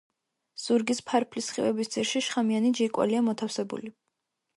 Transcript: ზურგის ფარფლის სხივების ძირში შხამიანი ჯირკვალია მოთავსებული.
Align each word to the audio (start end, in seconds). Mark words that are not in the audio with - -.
ზურგის 0.61 1.01
ფარფლის 1.09 1.49
სხივების 1.51 1.91
ძირში 1.95 2.21
შხამიანი 2.29 2.71
ჯირკვალია 2.79 3.21
მოთავსებული. 3.29 3.93